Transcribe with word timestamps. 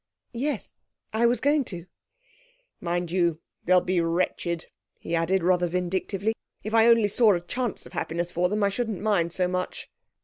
'Yes; 0.33 0.73
I 1.13 1.27
was 1.27 1.39
going 1.41 1.63
to.' 1.63 1.85
'Mind 2.79 3.11
you, 3.11 3.39
they'll 3.65 3.81
be 3.81 4.01
wretched,' 4.01 4.65
he 4.97 5.13
added 5.13 5.43
rather 5.43 5.67
vindictively. 5.67 6.33
'If 6.63 6.73
I 6.73 6.87
only 6.87 7.07
saw 7.07 7.33
a 7.33 7.39
chance 7.39 7.85
of 7.85 7.93
happiness 7.93 8.31
for 8.31 8.49
them 8.49 8.63
I 8.63 8.69
shouldn't 8.69 8.99
mind 8.99 9.31
so 9.31 9.47
much.' 9.47 9.91